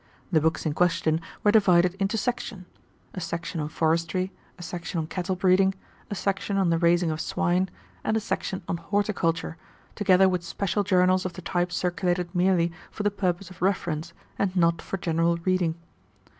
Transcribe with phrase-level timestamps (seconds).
[0.31, 2.65] The books in question were divided into sections
[3.13, 5.75] a section on forestry, a section on cattle breeding,
[6.09, 7.69] a section on the raising of swine,
[8.03, 9.57] and a section on horticulture,
[9.93, 14.55] together with special journals of the type circulated merely for the purposes of reference, and
[14.55, 15.75] not for general reading.